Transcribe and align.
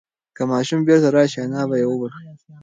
که 0.35 0.43
ماشوم 0.51 0.79
بیرته 0.87 1.09
راشي 1.15 1.39
انا 1.43 1.61
به 1.69 1.75
یې 1.81 1.85
وبښي. 1.89 2.23